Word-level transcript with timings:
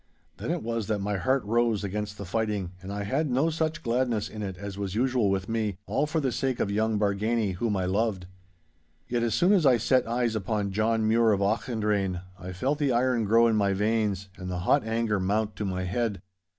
Then 0.37 0.49
it 0.49 0.63
was 0.63 0.87
that 0.87 0.97
my 0.97 1.17
heart 1.17 1.43
rose 1.45 1.83
against 1.83 2.17
the 2.17 2.25
fighting, 2.25 2.71
and 2.81 2.91
I 2.91 3.03
had 3.03 3.29
no 3.29 3.51
such 3.51 3.83
gladness 3.83 4.29
in 4.29 4.41
it 4.41 4.57
as 4.57 4.75
was 4.75 4.95
usual 4.95 5.29
with 5.29 5.47
me, 5.47 5.77
all 5.85 6.07
for 6.07 6.19
the 6.19 6.31
sake 6.31 6.59
of 6.59 6.71
young 6.71 6.97
Bargany, 6.97 7.53
whom 7.53 7.77
I 7.77 7.85
loved. 7.85 8.25
Yet 9.07 9.21
as 9.21 9.35
soon 9.35 9.53
as 9.53 9.63
I 9.63 9.77
set 9.77 10.07
eyes 10.07 10.35
upon 10.35 10.71
John 10.71 11.07
Mure 11.07 11.33
of 11.33 11.41
Auchendrayne, 11.43 12.21
I 12.39 12.51
felt 12.51 12.79
the 12.79 12.91
iron 12.91 13.25
grow 13.25 13.45
in 13.45 13.55
my 13.55 13.73
veins 13.73 14.27
and 14.37 14.49
the 14.49 14.61
hot 14.65 14.83
anger 14.83 15.19
mount 15.19 15.55
to 15.57 15.65
my 15.65 15.83
head. 15.83 16.23